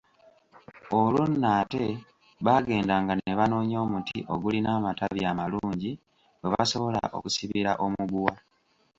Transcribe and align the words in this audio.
Olwo 0.99 1.23
nno 1.31 1.47
ate 1.59 1.85
baagendanga 2.45 3.13
ne 3.15 3.31
banoonya 3.39 3.77
omuti 3.85 4.17
ogulina 4.33 4.69
amatabi 4.77 5.21
amalungi 5.31 5.91
we 6.41 6.47
basobola 6.53 6.99
okusibira 7.17 7.71
omuguwa. 7.85 8.33